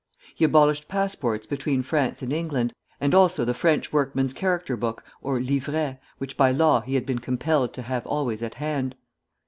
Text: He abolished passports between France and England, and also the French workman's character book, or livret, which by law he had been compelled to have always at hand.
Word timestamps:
He 0.33 0.43
abolished 0.43 0.87
passports 0.87 1.45
between 1.45 1.83
France 1.83 2.23
and 2.23 2.33
England, 2.33 2.73
and 2.99 3.13
also 3.13 3.45
the 3.45 3.53
French 3.53 3.93
workman's 3.93 4.33
character 4.33 4.75
book, 4.75 5.03
or 5.21 5.37
livret, 5.39 5.99
which 6.17 6.35
by 6.35 6.49
law 6.51 6.81
he 6.81 6.95
had 6.95 7.05
been 7.05 7.19
compelled 7.19 7.71
to 7.73 7.83
have 7.83 8.07
always 8.07 8.41
at 8.41 8.55
hand. 8.55 8.95